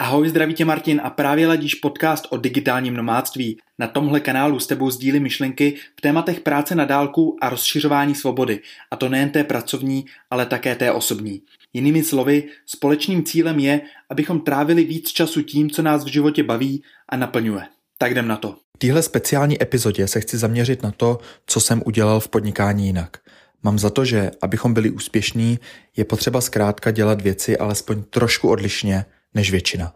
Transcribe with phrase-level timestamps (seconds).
[0.00, 3.58] Ahoj, zdraví tě Martin a právě ladíš podcast o digitálním nomádství.
[3.78, 8.60] Na tomhle kanálu s tebou sdílím myšlenky v tématech práce na dálku a rozšiřování svobody.
[8.90, 11.42] A to nejen té pracovní, ale také té osobní.
[11.72, 13.80] Jinými slovy, společným cílem je,
[14.10, 17.62] abychom trávili víc času tím, co nás v životě baví a naplňuje.
[17.98, 18.56] Tak jdem na to.
[18.76, 23.16] V téhle speciální epizodě se chci zaměřit na to, co jsem udělal v podnikání jinak.
[23.62, 25.58] Mám za to, že abychom byli úspěšní,
[25.96, 29.94] je potřeba zkrátka dělat věci alespoň trošku odlišně než většina.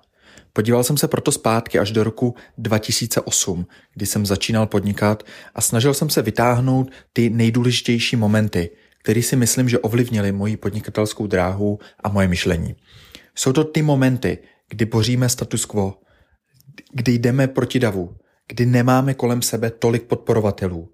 [0.52, 5.22] Podíval jsem se proto zpátky až do roku 2008, kdy jsem začínal podnikat
[5.54, 8.70] a snažil jsem se vytáhnout ty nejdůležitější momenty,
[9.02, 12.74] které si myslím, že ovlivnily moji podnikatelskou dráhu a moje myšlení.
[13.34, 15.94] Jsou to ty momenty, kdy boříme status quo,
[16.92, 18.16] kdy jdeme proti davu,
[18.48, 20.92] kdy nemáme kolem sebe tolik podporovatelů,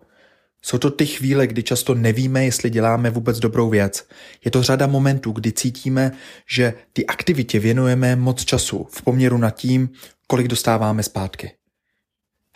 [0.63, 4.09] jsou to ty chvíle, kdy často nevíme, jestli děláme vůbec dobrou věc.
[4.45, 6.13] Je to řada momentů, kdy cítíme,
[6.51, 9.89] že ty aktivitě věnujeme moc času v poměru na tím,
[10.27, 11.53] kolik dostáváme zpátky.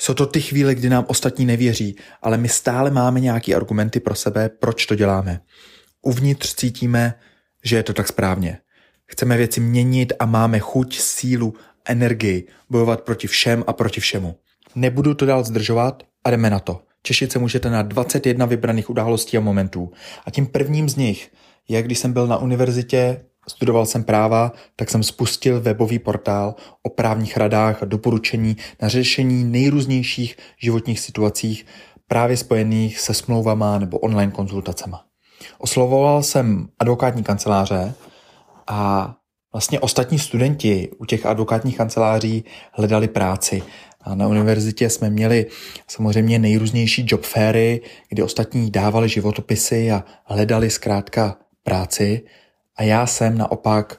[0.01, 4.15] Jsou to ty chvíle, kdy nám ostatní nevěří, ale my stále máme nějaké argumenty pro
[4.15, 5.41] sebe, proč to děláme.
[6.03, 7.15] Uvnitř cítíme,
[7.65, 8.59] že je to tak správně.
[9.07, 11.55] Chceme věci měnit a máme chuť, sílu,
[11.85, 14.37] energii bojovat proti všem a proti všemu.
[14.75, 16.81] Nebudu to dál zdržovat a jdeme na to.
[17.03, 19.91] Těšit se můžete na 21 vybraných událostí a momentů.
[20.27, 21.33] A tím prvním z nich
[21.69, 26.89] je, když jsem byl na univerzitě, studoval jsem práva, tak jsem spustil webový portál o
[26.89, 31.67] právních radách a doporučení na řešení nejrůznějších životních situacích
[32.07, 35.05] právě spojených se smlouvama nebo online konzultacema.
[35.59, 37.95] Oslovoval jsem advokátní kanceláře
[38.67, 39.15] a
[39.53, 43.63] vlastně ostatní studenti u těch advokátních kanceláří hledali práci
[44.03, 45.47] a na univerzitě jsme měli
[45.89, 52.23] samozřejmě nejrůznější job fairy, kdy ostatní dávali životopisy a hledali zkrátka práci.
[52.77, 53.99] A já jsem naopak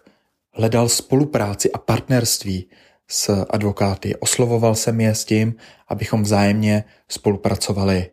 [0.51, 2.69] hledal spolupráci a partnerství
[3.07, 4.15] s advokáty.
[4.15, 5.55] Oslovoval jsem je s tím,
[5.87, 8.09] abychom vzájemně spolupracovali.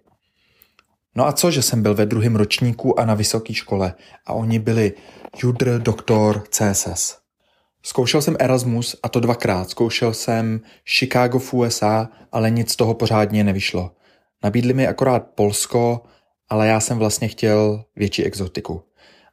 [1.14, 3.94] No a co, že jsem byl ve druhém ročníku a na vysoké škole
[4.26, 4.92] a oni byli
[5.42, 7.19] judr, doktor, CSS.
[7.82, 9.70] Zkoušel jsem Erasmus a to dvakrát.
[9.70, 13.90] Zkoušel jsem Chicago v USA, ale nic z toho pořádně nevyšlo.
[14.44, 16.02] Nabídli mi akorát Polsko,
[16.48, 18.82] ale já jsem vlastně chtěl větší exotiku.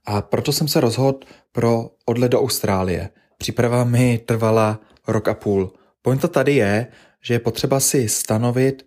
[0.05, 1.19] A proto jsem se rozhodl
[1.51, 3.09] pro odlet do Austrálie.
[3.37, 5.73] Příprava mi trvala rok a půl.
[6.01, 6.87] Pointa tady je,
[7.21, 8.85] že je potřeba si stanovit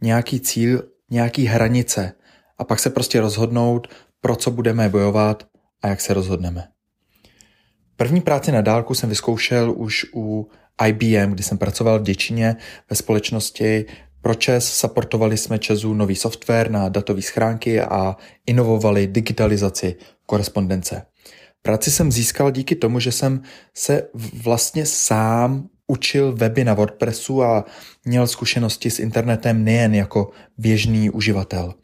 [0.00, 2.12] nějaký cíl, nějaký hranice
[2.58, 3.88] a pak se prostě rozhodnout,
[4.20, 5.46] pro co budeme bojovat
[5.82, 6.68] a jak se rozhodneme.
[8.00, 10.48] První práci na dálku jsem vyzkoušel už u
[10.86, 12.56] IBM, kdy jsem pracoval v Děčině
[12.90, 13.86] ve společnosti
[14.22, 18.16] pro ČES, supportovali jsme ČESu nový software na datové schránky a
[18.46, 19.96] inovovali digitalizaci
[20.26, 21.02] korespondence.
[21.62, 23.42] Práci jsem získal díky tomu, že jsem
[23.74, 24.08] se
[24.42, 27.64] vlastně sám učil weby na WordPressu a
[28.04, 31.74] měl zkušenosti s internetem nejen jako běžný uživatel.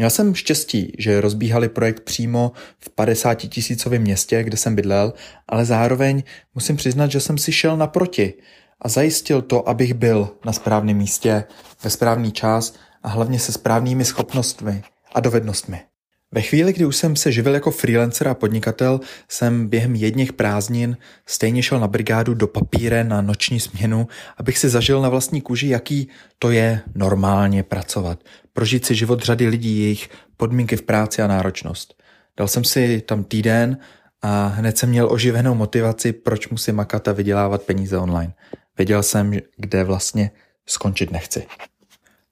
[0.00, 5.12] Měl jsem štěstí, že rozbíhali projekt přímo v 50 tisícovém městě, kde jsem bydlel,
[5.48, 6.22] ale zároveň
[6.54, 8.34] musím přiznat, že jsem si šel naproti
[8.80, 11.44] a zajistil to, abych byl na správném místě
[11.84, 14.82] ve správný čas a hlavně se správnými schopnostmi
[15.14, 15.89] a dovednostmi.
[16.34, 20.96] Ve chvíli, kdy už jsem se živil jako freelancer a podnikatel, jsem během jedních prázdnin
[21.26, 25.68] stejně šel na brigádu do papíre na noční směnu, abych si zažil na vlastní kůži,
[25.68, 26.08] jaký
[26.38, 28.24] to je normálně pracovat.
[28.52, 32.02] Prožít si život řady lidí, jejich podmínky v práci a náročnost.
[32.36, 33.78] Dal jsem si tam týden
[34.22, 38.34] a hned jsem měl oživenou motivaci, proč musím makat a vydělávat peníze online.
[38.78, 40.30] Věděl jsem, kde vlastně
[40.66, 41.46] skončit nechci.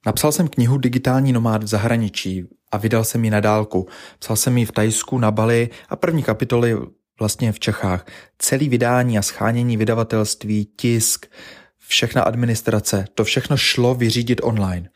[0.06, 3.88] Napsal jsem knihu Digitální nomád v zahraničí a vydal jsem ji na dálku.
[4.18, 6.76] Psal jsem ji v Tajsku, na Bali a první kapitoly
[7.18, 8.06] vlastně v Čechách.
[8.38, 11.26] Celý vydání a schánění vydavatelství, tisk,
[11.88, 14.88] všechna administrace, to všechno šlo vyřídit online.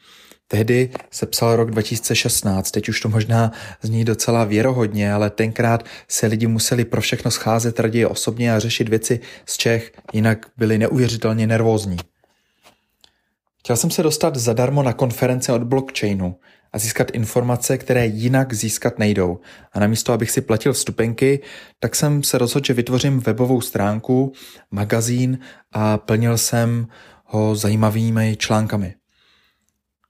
[0.49, 3.53] Tehdy se psal rok 2016, teď už to možná
[3.83, 8.89] zní docela věrohodně, ale tenkrát se lidi museli pro všechno scházet raději osobně a řešit
[8.89, 11.97] věci z Čech, jinak byli neuvěřitelně nervózní.
[13.59, 16.37] Chtěl jsem se dostat zadarmo na konference od blockchainu
[16.73, 19.41] a získat informace, které jinak získat nejdou.
[19.73, 21.41] A namísto, abych si platil vstupenky,
[21.81, 24.33] tak jsem se rozhodl, že vytvořím webovou stránku,
[24.71, 25.39] magazín
[25.73, 26.87] a plnil jsem
[27.25, 28.95] ho zajímavými článkami.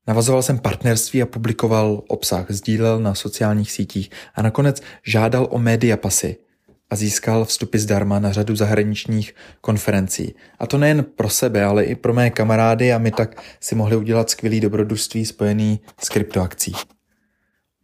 [0.07, 5.97] Navazoval jsem partnerství a publikoval obsah, sdílel na sociálních sítích a nakonec žádal o média
[5.97, 6.37] pasy–
[6.93, 10.35] a získal vstupy zdarma na řadu zahraničních konferencí.
[10.59, 13.97] A to nejen pro sebe, ale i pro mé kamarády a my tak si mohli
[13.97, 16.73] udělat skvělý dobrodružství spojený s kryptoakcí.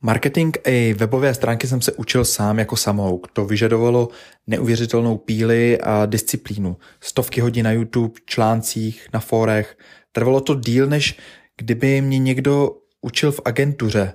[0.03, 3.29] Marketing i webové stránky jsem se učil sám jako samouk.
[3.33, 4.09] To vyžadovalo
[4.47, 6.77] neuvěřitelnou píly a disciplínu.
[7.01, 9.79] Stovky hodin na YouTube, článcích, na fórech.
[10.13, 11.19] Trvalo to díl, než
[11.57, 12.71] kdyby mě někdo
[13.01, 14.13] učil v agentuře,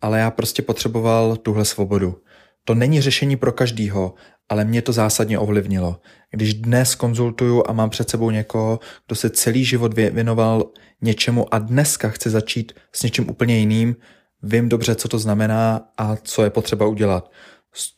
[0.00, 2.22] ale já prostě potřeboval tuhle svobodu.
[2.64, 4.14] To není řešení pro každýho,
[4.48, 6.00] ale mě to zásadně ovlivnilo.
[6.30, 10.70] Když dnes konzultuju a mám před sebou někoho, kdo se celý život věnoval
[11.00, 13.96] něčemu a dneska chce začít s něčím úplně jiným,
[14.42, 17.32] vím dobře, co to znamená a co je potřeba udělat.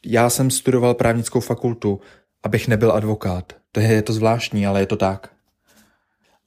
[0.05, 2.01] Já jsem studoval právnickou fakultu,
[2.43, 3.53] abych nebyl advokát.
[3.73, 5.31] To je, je to zvláštní, ale je to tak.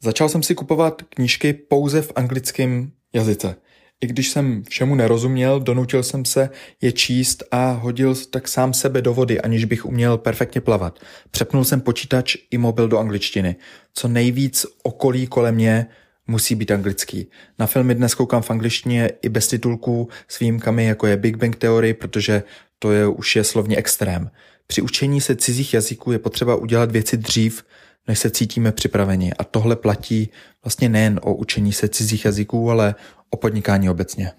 [0.03, 3.55] Začal jsem si kupovat knížky pouze v anglickém jazyce.
[4.01, 6.49] I když jsem všemu nerozuměl, donutil jsem se
[6.81, 10.99] je číst a hodil tak sám sebe do vody, aniž bych uměl perfektně plavat.
[11.31, 13.55] Přepnul jsem počítač i mobil do angličtiny.
[13.93, 15.87] Co nejvíc okolí kolem mě
[16.27, 17.29] musí být anglický.
[17.59, 21.55] Na filmy dnes koukám v angličtině i bez titulků s výjimkami, jako je Big Bang
[21.55, 22.43] Theory, protože
[22.79, 24.31] to je už je slovně extrém.
[24.67, 27.63] Při učení se cizích jazyků je potřeba udělat věci dřív,
[28.07, 29.33] než se cítíme připraveni.
[29.33, 30.29] A tohle platí
[30.63, 32.95] vlastně nejen o učení se cizích jazyků, ale
[33.29, 34.31] o podnikání obecně.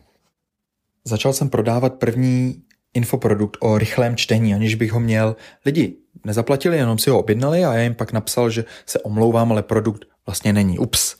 [1.04, 2.62] Začal jsem prodávat první
[2.94, 5.36] infoprodukt o rychlém čtení, aniž bych ho měl.
[5.66, 9.62] Lidi nezaplatili, jenom si ho objednali a já jim pak napsal, že se omlouvám, ale
[9.62, 10.78] produkt vlastně není.
[10.78, 11.16] Ups.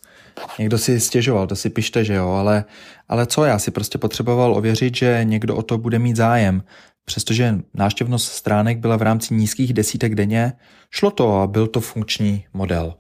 [0.59, 2.65] Někdo si stěžoval, to si pište, že jo, ale,
[3.09, 6.63] ale co, já si prostě potřeboval ověřit, že někdo o to bude mít zájem.
[7.09, 10.53] Přestože náštěvnost stránek byla v rámci nízkých desítek denně,
[10.91, 12.95] šlo to a byl to funkční model.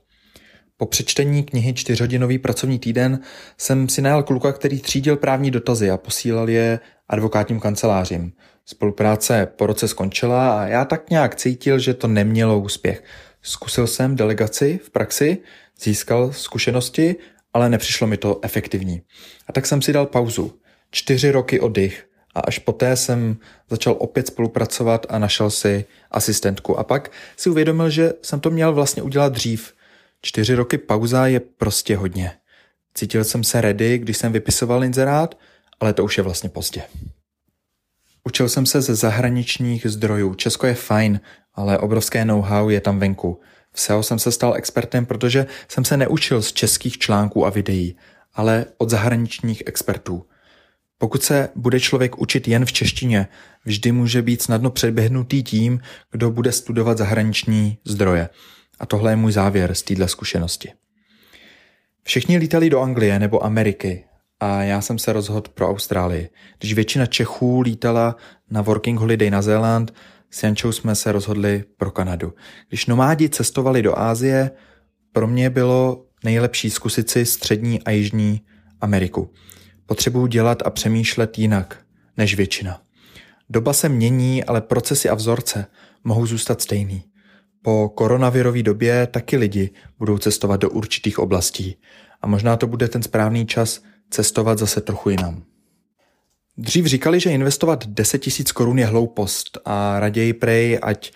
[0.76, 3.20] Po přečtení knihy Čtyřhodinový pracovní týden
[3.58, 8.32] jsem si najal kluka, který třídil právní dotazy a posílal je advokátním kancelářím.
[8.64, 13.04] Spolupráce po roce skončila a já tak nějak cítil, že to nemělo úspěch.
[13.42, 15.38] Zkusil jsem delegaci v praxi,
[15.80, 17.16] získal zkušenosti,
[17.52, 19.02] ale nepřišlo mi to efektivní.
[19.46, 20.60] A tak jsem si dal pauzu.
[20.90, 22.07] Čtyři roky oddych
[22.38, 23.36] a až poté jsem
[23.70, 26.78] začal opět spolupracovat a našel si asistentku.
[26.78, 29.74] A pak si uvědomil, že jsem to měl vlastně udělat dřív.
[30.22, 32.32] Čtyři roky pauza je prostě hodně.
[32.94, 35.38] Cítil jsem se ready, když jsem vypisoval inzerát,
[35.80, 36.82] ale to už je vlastně pozdě.
[38.24, 40.34] Učil jsem se ze zahraničních zdrojů.
[40.34, 41.20] Česko je fajn,
[41.54, 43.40] ale obrovské know-how je tam venku.
[43.72, 47.96] V SEO jsem se stal expertem, protože jsem se neučil z českých článků a videí,
[48.34, 50.26] ale od zahraničních expertů.
[50.98, 53.28] Pokud se bude člověk učit jen v češtině,
[53.64, 55.80] vždy může být snadno předběhnutý tím,
[56.10, 58.28] kdo bude studovat zahraniční zdroje.
[58.78, 60.72] A tohle je můj závěr z této zkušenosti.
[62.02, 64.04] Všichni lítali do Anglie nebo Ameriky
[64.40, 66.30] a já jsem se rozhodl pro Austrálii.
[66.58, 68.16] Když většina Čechů lítala
[68.50, 69.94] na working holiday na Zéland,
[70.30, 72.34] s Jančou jsme se rozhodli pro Kanadu.
[72.68, 74.50] Když nomádi cestovali do Ázie,
[75.12, 78.40] pro mě bylo nejlepší zkusit si střední a jižní
[78.80, 79.30] Ameriku.
[79.88, 81.78] Potřebuju dělat a přemýšlet jinak
[82.16, 82.80] než většina.
[83.50, 85.66] Doba se mění, ale procesy a vzorce
[86.04, 87.04] mohou zůstat stejný.
[87.62, 91.76] Po koronavirové době taky lidi budou cestovat do určitých oblastí
[92.22, 95.42] a možná to bude ten správný čas cestovat zase trochu jinam.
[96.56, 101.12] Dřív říkali, že investovat 10 tisíc korun je hloupost a raději prej, ať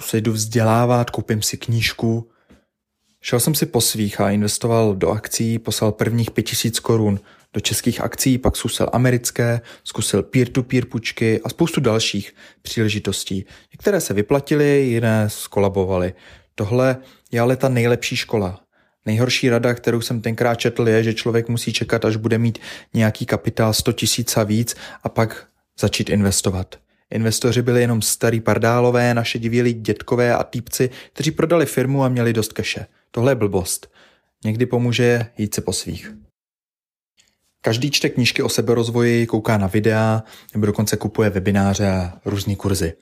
[0.00, 2.30] se jdu vzdělávat, koupím si knížku.
[3.20, 7.20] Šel jsem si po svých a investoval do akcí, poslal prvních 5 tisíc korun
[7.54, 13.44] do českých akcí, pak zkusil americké, zkusil peer-to-peer půjčky a spoustu dalších příležitostí.
[13.72, 16.14] Některé se vyplatily, jiné skolabovaly.
[16.54, 16.96] Tohle
[17.32, 18.60] je ale ta nejlepší škola.
[19.06, 22.58] Nejhorší rada, kterou jsem tenkrát četl, je, že člověk musí čekat, až bude mít
[22.94, 25.46] nějaký kapitál 100 tisíc a víc a pak
[25.80, 26.76] začít investovat.
[27.10, 32.32] Investoři byli jenom starý pardálové, naše divělí dětkové a týpci, kteří prodali firmu a měli
[32.32, 32.86] dost keše.
[33.10, 33.92] Tohle je blbost.
[34.44, 36.12] Někdy pomůže jít se po svých.
[37.62, 40.22] Každý čte knížky o seberozvoji, kouká na videa
[40.54, 42.92] nebo dokonce kupuje webináře a různé kurzy.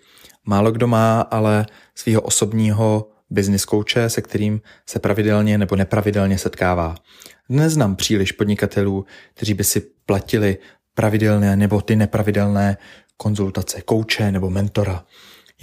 [0.44, 6.94] Málo kdo má ale svého osobního business kouče, se kterým se pravidelně nebo nepravidelně setkává.
[7.48, 10.58] Neznám příliš podnikatelů, kteří by si platili
[10.94, 12.76] pravidelné nebo ty nepravidelné
[13.16, 15.04] konzultace kouče nebo mentora.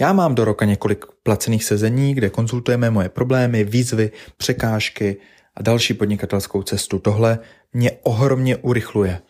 [0.00, 5.16] Já mám do roka několik placených sezení, kde konzultujeme moje problémy, výzvy, překážky
[5.54, 6.98] a další podnikatelskou cestu.
[6.98, 7.38] Tohle
[7.72, 9.22] mě ohromně urychluje.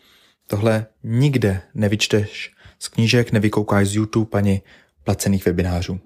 [0.47, 4.61] Tohle nikde nevyčteš z knížek, nevykoukáš z YouTube ani
[5.03, 5.99] placených webinářů.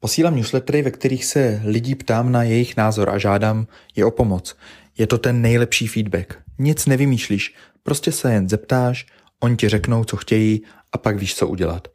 [0.00, 4.56] Posílám newslettery, ve kterých se lidí ptám na jejich názor a žádám je o pomoc.
[4.98, 6.38] Je to ten nejlepší feedback.
[6.58, 9.06] Nic nevymýšlíš, prostě se jen zeptáš,
[9.40, 10.62] oni ti řeknou, co chtějí
[10.92, 11.88] a pak víš, co udělat.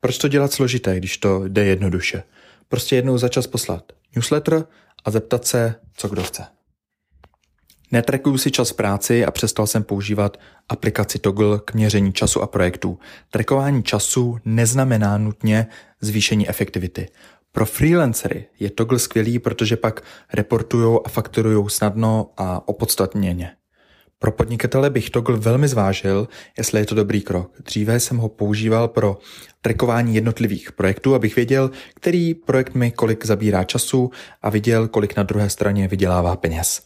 [0.00, 2.22] Proč to dělat složité, když to jde jednoduše?
[2.68, 4.64] Prostě jednou za čas poslat newsletter
[5.04, 6.55] a zeptat se, co kdo chce.
[7.92, 10.36] Netrekuju si čas práci a přestal jsem používat
[10.68, 12.98] aplikaci Toggle k měření času a projektů.
[13.30, 15.66] Trekování času neznamená nutně
[16.00, 17.08] zvýšení efektivity.
[17.52, 20.02] Pro freelancery je Toggle skvělý, protože pak
[20.32, 23.50] reportují a fakturují snadno a opodstatněně.
[24.18, 26.28] Pro podnikatele bych Toggle velmi zvážil,
[26.58, 27.52] jestli je to dobrý krok.
[27.64, 29.18] Dříve jsem ho používal pro
[29.60, 34.10] trackování jednotlivých projektů, abych věděl, který projekt mi kolik zabírá času
[34.42, 36.82] a viděl, kolik na druhé straně vydělává peněz.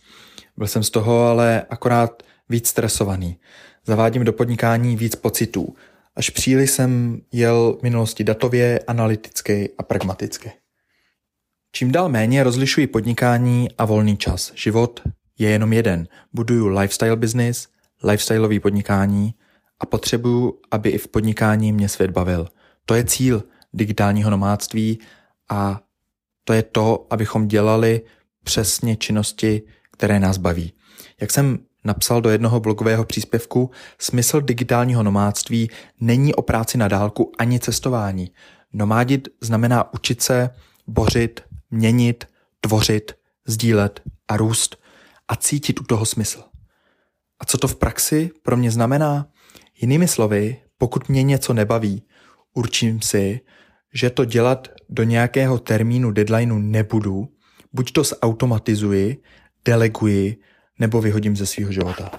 [0.61, 3.38] Byl jsem z toho ale akorát víc stresovaný.
[3.87, 5.75] Zavádím do podnikání víc pocitů.
[6.17, 10.52] Až příliš jsem jel v minulosti datově, analyticky a pragmaticky.
[11.73, 14.52] Čím dál méně rozlišuji podnikání a volný čas.
[14.55, 15.00] Život
[15.38, 16.09] je jenom jeden.
[16.33, 17.69] Buduju lifestyle business,
[18.05, 19.35] lifestyleový podnikání
[19.81, 22.49] a potřebuju, aby i v podnikání mě svět bavil.
[22.85, 24.99] To je cíl digitálního nomádství
[25.49, 25.81] a
[26.45, 28.00] to je to, abychom dělali
[28.45, 29.62] přesně činnosti,
[30.00, 30.73] které nás baví.
[31.21, 37.33] Jak jsem napsal do jednoho blogového příspěvku, smysl digitálního nomádství není o práci na dálku
[37.38, 38.30] ani cestování.
[38.73, 40.50] Nomádit znamená učit se,
[40.87, 41.40] bořit,
[41.71, 42.25] měnit,
[42.61, 43.12] tvořit,
[43.47, 44.76] sdílet a růst
[45.28, 46.42] a cítit u toho smysl.
[47.40, 49.26] A co to v praxi pro mě znamená?
[49.80, 52.02] Jinými slovy, pokud mě něco nebaví,
[52.54, 53.40] určím si,
[53.95, 57.28] že to dělat do nějakého termínu, deadlineu nebudu,
[57.73, 59.23] buď to zautomatizuji,
[59.64, 60.37] deleguji
[60.79, 62.11] nebo vyhodím ze svého života.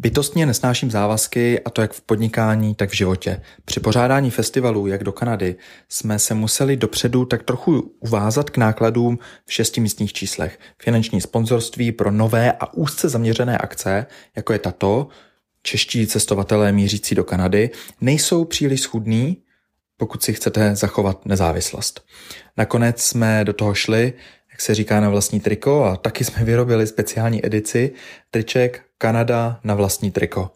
[0.00, 3.42] Bytostně nesnáším závazky a to jak v podnikání, tak v životě.
[3.64, 5.56] Při pořádání festivalů, jak do Kanady,
[5.88, 10.58] jsme se museli dopředu tak trochu uvázat k nákladům v šesti místních číslech.
[10.82, 15.08] Finanční sponzorství pro nové a úzce zaměřené akce, jako je tato,
[15.62, 19.42] čeští cestovatelé mířící do Kanady, nejsou příliš schudný,
[19.96, 22.04] pokud si chcete zachovat nezávislost.
[22.56, 24.12] Nakonec jsme do toho šli,
[24.58, 27.92] jak se říká na vlastní triko a taky jsme vyrobili speciální edici
[28.30, 30.50] triček Kanada na vlastní triko.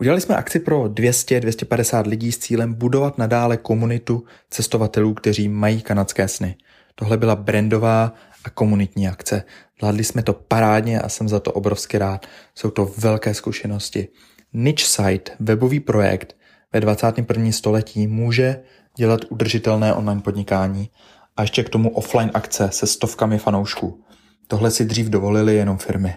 [0.00, 6.28] Udělali jsme akci pro 200-250 lidí s cílem budovat nadále komunitu cestovatelů, kteří mají kanadské
[6.28, 6.56] sny.
[6.94, 8.14] Tohle byla brandová
[8.44, 9.44] a komunitní akce.
[9.80, 12.26] Vládli jsme to parádně a jsem za to obrovsky rád.
[12.54, 14.08] Jsou to velké zkušenosti.
[14.52, 16.36] Niche Site, webový projekt
[16.72, 17.52] ve 21.
[17.52, 18.60] století může
[18.96, 20.90] dělat udržitelné online podnikání
[21.38, 24.04] a ještě k tomu offline akce se stovkami fanoušků.
[24.46, 26.16] Tohle si dřív dovolili jenom firmy.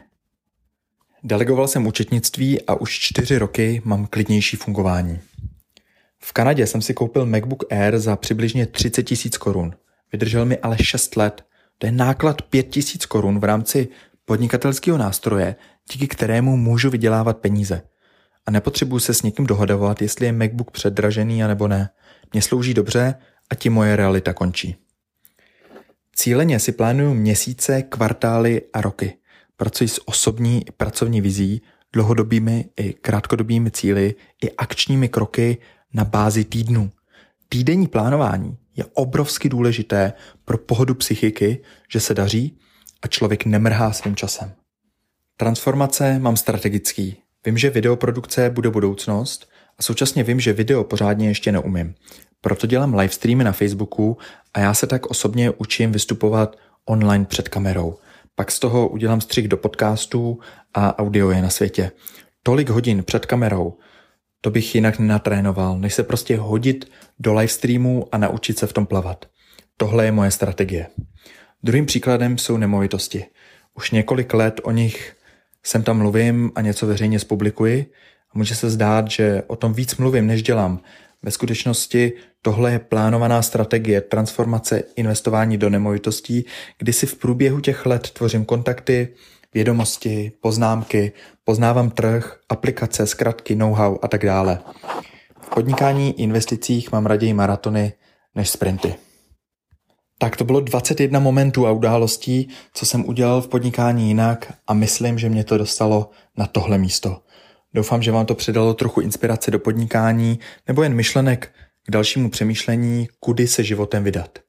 [1.23, 5.19] Delegoval jsem účetnictví a už čtyři roky mám klidnější fungování.
[6.19, 9.73] V Kanadě jsem si koupil MacBook Air za přibližně 30 tisíc korun.
[10.11, 11.45] Vydržel mi ale 6 let.
[11.77, 13.87] To je náklad 5 tisíc korun v rámci
[14.25, 15.55] podnikatelského nástroje,
[15.91, 17.81] díky kterému můžu vydělávat peníze.
[18.45, 21.89] A nepotřebuji se s někým dohodovat, jestli je MacBook předražený a nebo ne.
[22.33, 23.15] Mně slouží dobře
[23.49, 24.75] a ti moje realita končí.
[26.15, 29.13] Cíleně si plánuju měsíce, kvartály a roky.
[29.57, 31.61] Pracuji s osobní i pracovní vizí,
[31.93, 35.57] dlouhodobými i krátkodobými cíly i akčními kroky
[35.93, 36.91] na bázi týdnu.
[37.49, 40.13] Týdenní plánování je obrovsky důležité
[40.45, 42.57] pro pohodu psychiky, že se daří
[43.01, 44.53] a člověk nemrhá svým časem.
[45.37, 47.17] Transformace mám strategický.
[47.45, 51.95] Vím, že videoprodukce bude budoucnost a současně vím, že video pořádně ještě neumím.
[52.41, 54.17] Proto dělám livestreamy na Facebooku
[54.53, 56.55] a já se tak osobně učím vystupovat
[56.85, 57.97] online před kamerou.
[58.35, 60.39] Pak z toho udělám střih do podcastů
[60.73, 61.91] a audio je na světě.
[62.43, 63.77] Tolik hodin před kamerou,
[64.41, 68.85] to bych jinak nenatrénoval, než se prostě hodit do livestreamu a naučit se v tom
[68.85, 69.25] plavat.
[69.77, 70.87] Tohle je moje strategie.
[71.63, 73.25] Druhým příkladem jsou nemovitosti.
[73.73, 75.15] Už několik let o nich
[75.63, 77.91] sem tam mluvím a něco veřejně zpublikuji
[78.33, 80.79] a může se zdát, že o tom víc mluvím, než dělám.
[81.23, 86.45] Ve skutečnosti tohle je plánovaná strategie transformace investování do nemovitostí,
[86.77, 89.07] kdy si v průběhu těch let tvořím kontakty,
[89.53, 91.11] vědomosti, poznámky,
[91.43, 94.59] poznávám trh, aplikace, zkratky, know-how a tak dále.
[95.41, 97.93] V podnikání investicích mám raději maratony
[98.35, 98.95] než sprinty.
[100.17, 105.19] Tak to bylo 21 momentů a událostí, co jsem udělal v podnikání jinak a myslím,
[105.19, 107.21] že mě to dostalo na tohle místo.
[107.73, 111.51] Doufám, že vám to přidalo trochu inspirace do podnikání nebo jen myšlenek
[111.87, 114.39] k dalšímu přemýšlení, kudy se životem vydat.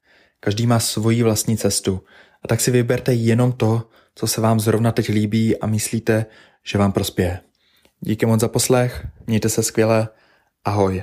[0.40, 2.00] Každý má svoji vlastní cestu
[2.44, 3.82] a tak si vyberte jenom to,
[4.14, 6.26] co se vám zrovna teď líbí a myslíte,
[6.66, 7.40] že vám prospěje.
[8.00, 10.08] Díky moc za poslech, mějte se skvěle,
[10.64, 11.02] ahoj.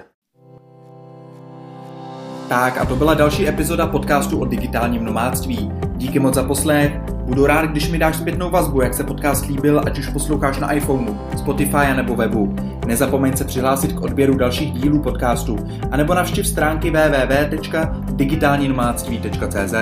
[2.49, 5.71] Tak a to byla další epizoda podcastu o digitálním nomádství.
[5.95, 7.18] Díky moc za poslech.
[7.29, 10.73] Budu rád, když mi dáš zpětnou vazbu, jak se podcast líbil, ať už posloucháš na
[10.73, 12.55] iPhoneu, Spotify nebo webu.
[12.87, 15.57] Nezapomeň se přihlásit k odběru dalších dílů podcastu,
[15.91, 19.73] anebo navštiv stránky www.digitálninomádství.cz.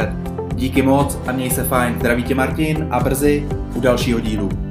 [0.56, 1.96] Díky moc a měj se fajn.
[2.00, 4.67] Zdraví tě Martin a brzy u dalšího dílu.